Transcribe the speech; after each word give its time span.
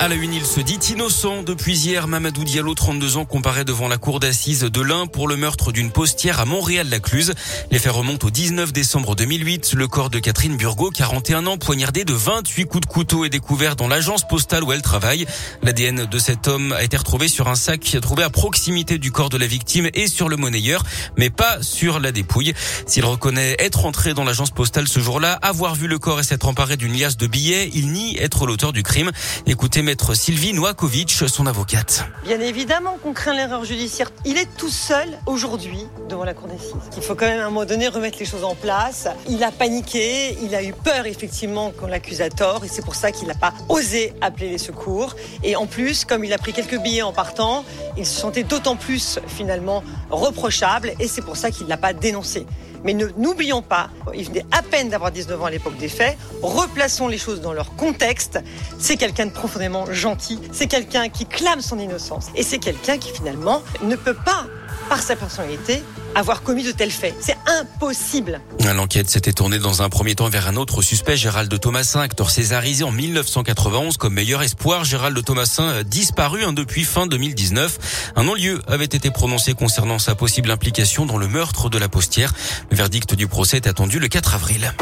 À 0.00 0.06
la 0.06 0.14
une, 0.14 0.32
il 0.32 0.46
se 0.46 0.60
dit 0.60 0.78
innocent. 0.90 1.42
Depuis 1.42 1.76
hier, 1.76 2.06
Mamadou 2.06 2.44
Diallo, 2.44 2.72
32 2.72 3.16
ans, 3.16 3.24
comparaît 3.24 3.64
devant 3.64 3.88
la 3.88 3.98
cour 3.98 4.20
d'assises 4.20 4.60
de 4.60 4.80
l'Ain 4.80 5.08
pour 5.08 5.26
le 5.26 5.36
meurtre 5.36 5.72
d'une 5.72 5.90
postière 5.90 6.38
à 6.38 6.44
Montréal-la-Cluse. 6.44 7.34
Les 7.72 7.80
faits 7.80 7.90
remontent 7.90 8.28
au 8.28 8.30
19 8.30 8.72
décembre 8.72 9.16
2008. 9.16 9.72
Le 9.74 9.88
corps 9.88 10.08
de 10.08 10.20
Catherine 10.20 10.56
Burgot, 10.56 10.92
41 10.92 11.46
ans, 11.46 11.58
poignardé 11.58 12.04
de 12.04 12.12
28 12.12 12.66
coups 12.66 12.86
de 12.86 12.92
couteau 12.92 13.24
est 13.24 13.28
découvert 13.28 13.74
dans 13.74 13.88
l'agence 13.88 14.22
postale 14.26 14.62
où 14.62 14.70
elle 14.70 14.82
travaille. 14.82 15.26
L'ADN 15.64 16.06
de 16.06 16.18
cet 16.20 16.46
homme 16.46 16.72
a 16.74 16.84
été 16.84 16.96
retrouvé 16.96 17.26
sur 17.26 17.48
un 17.48 17.56
sac 17.56 17.96
trouvé 18.00 18.22
à 18.22 18.30
proximité 18.30 18.98
du 18.98 19.10
corps 19.10 19.30
de 19.30 19.36
la 19.36 19.48
victime 19.48 19.90
et 19.94 20.06
sur 20.06 20.28
le 20.28 20.36
monnayeur, 20.36 20.84
mais 21.16 21.28
pas 21.28 21.60
sur 21.60 21.98
la 21.98 22.12
dépouille. 22.12 22.54
S'il 22.86 23.04
reconnaît 23.04 23.56
être 23.58 23.84
entré 23.84 24.14
dans 24.14 24.24
l'agence 24.24 24.52
postale 24.52 24.86
ce 24.86 25.00
jour-là, 25.00 25.32
avoir 25.42 25.74
vu 25.74 25.88
le 25.88 25.98
corps 25.98 26.20
et 26.20 26.24
s'être 26.24 26.46
emparé 26.46 26.76
d'une 26.76 26.96
liasse 26.96 27.16
de 27.16 27.26
billets, 27.26 27.68
il 27.74 27.90
nie 27.90 28.16
être 28.18 28.46
l'auteur 28.46 28.72
du 28.72 28.84
crime. 28.84 29.10
Écoutez 29.46 29.82
maître 29.88 30.12
Sylvie 30.12 30.52
Noakovic, 30.52 31.10
son 31.12 31.46
avocate. 31.46 32.04
Bien 32.22 32.38
évidemment 32.40 32.98
qu'on 33.02 33.14
craint 33.14 33.32
l'erreur 33.32 33.64
judiciaire. 33.64 34.10
Il 34.26 34.36
est 34.36 34.54
tout 34.58 34.68
seul 34.68 35.08
aujourd'hui 35.24 35.86
devant 36.10 36.24
la 36.24 36.34
cour 36.34 36.46
d'assises. 36.46 36.74
Il 36.98 37.02
faut 37.02 37.14
quand 37.14 37.24
même 37.24 37.40
à 37.40 37.46
un 37.46 37.48
moment 37.48 37.64
donné 37.64 37.88
remettre 37.88 38.18
les 38.18 38.26
choses 38.26 38.44
en 38.44 38.54
place. 38.54 39.08
Il 39.30 39.42
a 39.42 39.50
paniqué, 39.50 40.36
il 40.42 40.54
a 40.54 40.62
eu 40.62 40.74
peur 40.74 41.06
effectivement 41.06 41.70
qu'on 41.70 41.86
l'accuse 41.86 42.20
à 42.20 42.28
tort 42.28 42.66
et 42.66 42.68
c'est 42.68 42.84
pour 42.84 42.96
ça 42.96 43.12
qu'il 43.12 43.28
n'a 43.28 43.34
pas 43.34 43.54
osé 43.70 44.12
appeler 44.20 44.50
les 44.50 44.58
secours. 44.58 45.16
Et 45.42 45.56
en 45.56 45.64
plus, 45.64 46.04
comme 46.04 46.22
il 46.22 46.34
a 46.34 46.38
pris 46.38 46.52
quelques 46.52 46.78
billets 46.82 47.00
en 47.00 47.14
partant, 47.14 47.64
il 47.96 48.04
se 48.04 48.20
sentait 48.20 48.42
d'autant 48.42 48.76
plus 48.76 49.18
finalement 49.26 49.82
reprochable 50.10 50.92
et 51.00 51.08
c'est 51.08 51.22
pour 51.22 51.38
ça 51.38 51.50
qu'il 51.50 51.64
ne 51.64 51.70
l'a 51.70 51.78
pas 51.78 51.94
dénoncé. 51.94 52.44
Mais 52.84 52.94
n'oublions 52.94 53.62
pas, 53.62 53.90
il 54.14 54.26
venait 54.26 54.46
à 54.52 54.62
peine 54.62 54.88
d'avoir 54.88 55.10
19 55.10 55.42
ans 55.42 55.46
à 55.46 55.50
l'époque 55.50 55.76
des 55.76 55.88
faits. 55.88 56.16
Replaçons 56.42 57.08
les 57.08 57.18
choses 57.18 57.40
dans 57.40 57.52
leur 57.52 57.74
contexte. 57.76 58.38
C'est 58.78 58.96
quelqu'un 58.96 59.26
de 59.26 59.32
profondément 59.32 59.86
gentil. 59.92 60.38
C'est 60.52 60.66
quelqu'un 60.66 61.08
qui 61.08 61.26
clame 61.26 61.60
son 61.60 61.78
innocence. 61.78 62.28
Et 62.34 62.42
c'est 62.42 62.58
quelqu'un 62.58 62.98
qui 62.98 63.10
finalement 63.10 63.62
ne 63.82 63.96
peut 63.96 64.14
pas, 64.14 64.46
par 64.88 65.02
sa 65.02 65.16
personnalité, 65.16 65.82
avoir 66.14 66.42
commis 66.42 66.64
de 66.64 66.72
tels 66.72 66.90
faits. 66.90 67.14
C'est 67.20 67.36
impossible. 67.46 68.40
L'enquête 68.74 69.08
s'était 69.08 69.32
tournée 69.32 69.58
dans 69.58 69.82
un 69.82 69.88
premier 69.88 70.14
temps 70.14 70.28
vers 70.28 70.48
un 70.48 70.56
autre 70.56 70.82
suspect, 70.82 71.16
Gérald 71.16 71.58
Thomasin, 71.60 72.00
acteur 72.00 72.30
césarisé 72.30 72.84
en 72.84 72.90
1991 72.90 73.96
comme 73.96 74.14
meilleur 74.14 74.42
espoir. 74.42 74.84
Gérald 74.84 75.22
Thomasin 75.24 75.82
disparu 75.82 76.44
hein, 76.44 76.52
depuis 76.52 76.84
fin 76.84 77.06
2019. 77.06 78.12
Un 78.16 78.24
non-lieu 78.24 78.62
avait 78.66 78.84
été 78.84 79.10
prononcé 79.10 79.54
concernant 79.54 79.98
sa 79.98 80.14
possible 80.14 80.50
implication 80.50 81.06
dans 81.06 81.18
le 81.18 81.28
meurtre 81.28 81.68
de 81.68 81.78
la 81.78 81.88
postière. 81.88 82.32
Le 82.70 82.76
verdict 82.76 83.14
du 83.14 83.26
procès 83.26 83.56
est 83.56 83.66
attendu 83.66 83.98
le 83.98 84.08
4 84.08 84.34
avril. 84.34 84.72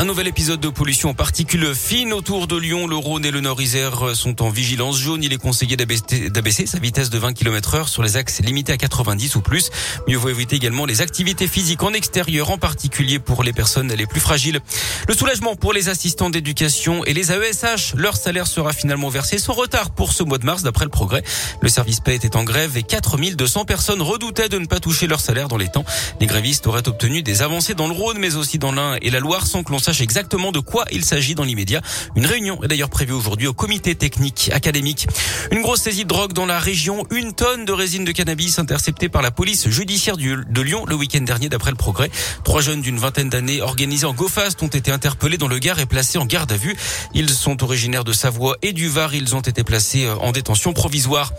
Un 0.00 0.06
nouvel 0.06 0.28
épisode 0.28 0.60
de 0.60 0.70
pollution 0.70 1.10
en 1.10 1.14
particules 1.14 1.74
fines 1.74 2.14
autour 2.14 2.46
de 2.46 2.56
Lyon. 2.56 2.86
Le 2.86 2.96
Rhône 2.96 3.26
et 3.26 3.30
le 3.30 3.42
Nord-Isère 3.42 4.16
sont 4.16 4.40
en 4.40 4.48
vigilance 4.48 4.98
jaune. 4.98 5.22
Il 5.22 5.34
est 5.34 5.36
conseillé 5.36 5.76
d'abaisser 5.76 6.64
sa 6.64 6.78
vitesse 6.78 7.10
de 7.10 7.18
20 7.18 7.34
km 7.34 7.74
heure 7.74 7.88
sur 7.90 8.02
les 8.02 8.16
axes 8.16 8.40
limités 8.40 8.72
à 8.72 8.78
90 8.78 9.36
ou 9.36 9.42
plus. 9.42 9.68
Mieux 10.08 10.16
vaut 10.16 10.30
éviter 10.30 10.56
également 10.56 10.86
les 10.86 11.02
activités 11.02 11.46
physiques 11.46 11.82
en 11.82 11.92
extérieur, 11.92 12.50
en 12.50 12.56
particulier 12.56 13.18
pour 13.18 13.44
les 13.44 13.52
personnes 13.52 13.92
les 13.92 14.06
plus 14.06 14.20
fragiles. 14.20 14.60
Le 15.06 15.12
soulagement 15.12 15.54
pour 15.54 15.74
les 15.74 15.90
assistants 15.90 16.30
d'éducation 16.30 17.04
et 17.04 17.12
les 17.12 17.30
AESH. 17.30 17.92
Leur 17.94 18.16
salaire 18.16 18.46
sera 18.46 18.72
finalement 18.72 19.10
versé 19.10 19.36
sans 19.36 19.52
retard 19.52 19.90
pour 19.90 20.14
ce 20.14 20.22
mois 20.22 20.38
de 20.38 20.46
mars 20.46 20.62
d'après 20.62 20.86
le 20.86 20.90
progrès. 20.90 21.22
Le 21.60 21.68
service 21.68 22.00
paie 22.00 22.14
était 22.14 22.36
en 22.36 22.44
grève 22.44 22.78
et 22.78 22.84
4200 22.84 23.66
personnes 23.66 24.00
redoutaient 24.00 24.48
de 24.48 24.58
ne 24.58 24.64
pas 24.64 24.80
toucher 24.80 25.08
leur 25.08 25.20
salaire 25.20 25.48
dans 25.48 25.58
les 25.58 25.68
temps. 25.68 25.84
Les 26.20 26.26
grévistes 26.26 26.66
auraient 26.66 26.88
obtenu 26.88 27.22
des 27.22 27.42
avancées 27.42 27.74
dans 27.74 27.86
le 27.86 27.92
Rhône 27.92 28.16
mais 28.18 28.36
aussi 28.36 28.56
dans 28.56 28.72
l'Ain 28.72 28.96
et 29.02 29.10
la 29.10 29.20
Loire 29.20 29.46
sans 29.46 29.62
que 29.62 29.72
l'on 29.72 29.78
sache 29.92 30.02
exactement 30.02 30.52
de 30.52 30.60
quoi 30.60 30.84
il 30.92 31.04
s'agit 31.04 31.34
dans 31.34 31.42
l'immédiat. 31.42 31.80
Une 32.14 32.24
réunion 32.24 32.62
est 32.62 32.68
d'ailleurs 32.68 32.90
prévue 32.90 33.12
aujourd'hui 33.12 33.48
au 33.48 33.52
comité 33.52 33.96
technique 33.96 34.48
académique. 34.52 35.08
Une 35.50 35.62
grosse 35.62 35.80
saisie 35.80 36.04
de 36.04 36.08
drogue 36.08 36.32
dans 36.32 36.46
la 36.46 36.60
région. 36.60 37.04
Une 37.10 37.32
tonne 37.32 37.64
de 37.64 37.72
résine 37.72 38.04
de 38.04 38.12
cannabis 38.12 38.60
interceptée 38.60 39.08
par 39.08 39.20
la 39.20 39.32
police 39.32 39.68
judiciaire 39.68 40.16
de 40.16 40.62
Lyon 40.62 40.84
le 40.86 40.94
week-end 40.94 41.22
dernier 41.22 41.48
d'après 41.48 41.72
le 41.72 41.76
progrès. 41.76 42.08
Trois 42.44 42.60
jeunes 42.60 42.82
d'une 42.82 42.98
vingtaine 42.98 43.30
d'années 43.30 43.62
organisés 43.62 44.06
en 44.06 44.14
GoFast 44.14 44.62
ont 44.62 44.68
été 44.68 44.92
interpellés 44.92 45.38
dans 45.38 45.48
le 45.48 45.58
Gard 45.58 45.80
et 45.80 45.86
placés 45.86 46.18
en 46.18 46.24
garde 46.24 46.52
à 46.52 46.56
vue. 46.56 46.76
Ils 47.12 47.30
sont 47.30 47.64
originaires 47.64 48.04
de 48.04 48.12
Savoie 48.12 48.58
et 48.62 48.72
du 48.72 48.88
Var. 48.88 49.12
Ils 49.14 49.34
ont 49.34 49.40
été 49.40 49.64
placés 49.64 50.04
euh, 50.04 50.14
en 50.16 50.30
détention 50.30 50.72
provisoire. 50.72 51.32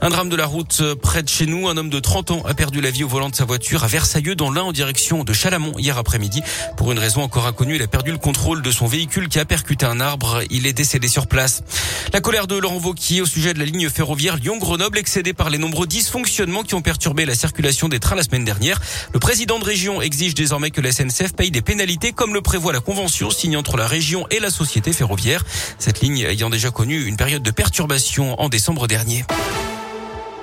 Un 0.00 0.08
drame 0.08 0.30
de 0.30 0.36
la 0.36 0.46
route 0.46 0.78
euh, 0.80 0.94
près 0.94 1.22
de 1.22 1.28
chez 1.28 1.44
nous. 1.44 1.68
Un 1.68 1.76
homme 1.76 1.90
de 1.90 2.00
30 2.00 2.30
ans 2.30 2.42
a 2.46 2.54
perdu 2.54 2.80
la 2.80 2.90
vie 2.90 3.04
au 3.04 3.08
volant 3.08 3.28
de 3.28 3.34
sa 3.34 3.44
voiture 3.44 3.84
à 3.84 3.86
Versailles 3.86 4.34
dans 4.34 4.50
l'un 4.50 4.62
en 4.62 4.72
direction 4.72 5.24
de 5.24 5.32
Chalamont 5.34 5.78
hier 5.78 5.98
après-midi. 5.98 6.42
Pour 6.78 6.90
une 6.90 6.98
raison 6.98 7.22
encore 7.22 7.46
inconnue, 7.46 7.76
il 7.76 7.82
perdu 7.98 8.12
le 8.12 8.18
contrôle 8.18 8.62
de 8.62 8.70
son 8.70 8.86
véhicule 8.86 9.28
qui 9.28 9.40
a 9.40 9.44
percuté 9.44 9.84
un 9.84 9.98
arbre. 9.98 10.40
Il 10.50 10.68
est 10.68 10.72
décédé 10.72 11.08
sur 11.08 11.26
place. 11.26 11.64
La 12.12 12.20
colère 12.20 12.46
de 12.46 12.56
Laurent 12.56 12.78
Vauquier 12.78 13.22
au 13.22 13.26
sujet 13.26 13.54
de 13.54 13.58
la 13.58 13.64
ligne 13.64 13.90
ferroviaire 13.90 14.36
Lyon-Grenoble 14.36 14.98
excédée 14.98 15.32
par 15.32 15.50
les 15.50 15.58
nombreux 15.58 15.88
dysfonctionnements 15.88 16.62
qui 16.62 16.76
ont 16.76 16.80
perturbé 16.80 17.24
la 17.26 17.34
circulation 17.34 17.88
des 17.88 17.98
trains 17.98 18.14
la 18.14 18.22
semaine 18.22 18.44
dernière. 18.44 18.80
Le 19.12 19.18
président 19.18 19.58
de 19.58 19.64
région 19.64 20.00
exige 20.00 20.34
désormais 20.34 20.70
que 20.70 20.80
la 20.80 20.92
SNCF 20.92 21.32
paye 21.32 21.50
des 21.50 21.60
pénalités 21.60 22.12
comme 22.12 22.34
le 22.34 22.40
prévoit 22.40 22.72
la 22.72 22.78
convention 22.78 23.30
signée 23.30 23.56
entre 23.56 23.76
la 23.76 23.88
région 23.88 24.28
et 24.30 24.38
la 24.38 24.50
société 24.50 24.92
ferroviaire. 24.92 25.44
Cette 25.80 26.00
ligne 26.00 26.20
ayant 26.20 26.50
déjà 26.50 26.70
connu 26.70 27.04
une 27.04 27.16
période 27.16 27.42
de 27.42 27.50
perturbation 27.50 28.40
en 28.40 28.48
décembre 28.48 28.86
dernier. 28.86 29.24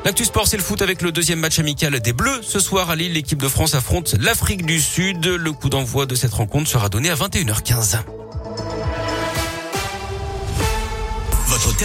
L'actu 0.06 0.24
sport, 0.24 0.48
c'est 0.48 0.56
le 0.56 0.62
foot 0.62 0.84
avec 0.84 1.02
le 1.02 1.12
deuxième 1.12 1.40
match 1.40 1.58
amical 1.58 2.00
des 2.00 2.14
Bleus. 2.14 2.42
Ce 2.44 2.60
soir 2.60 2.92
à 2.92 2.96
Lille, 2.96 3.14
l'équipe 3.14 3.42
de 3.42 3.48
France 3.48 3.74
affronte 3.74 4.14
l'Afrique 4.20 4.64
du 4.64 4.80
Sud. 4.80 5.26
Le 5.26 5.52
coup 5.52 5.68
d'envoi 5.68 6.06
de 6.06 6.14
cette 6.14 6.32
rencontre 6.32 6.70
sera 6.70 6.90
donné 6.90 7.10
à 7.10 7.16
21h15. 7.16 8.02